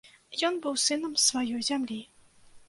[0.47, 2.01] Ён быў сынам сваёй зямлі.